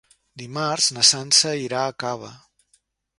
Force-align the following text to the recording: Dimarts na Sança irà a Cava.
Dimarts 0.41 0.87
na 0.95 1.03
Sança 1.09 1.53
irà 1.65 1.83
a 1.85 1.93
Cava. 2.05 2.31